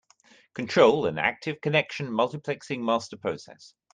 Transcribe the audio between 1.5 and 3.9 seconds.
connection multiplexing master process.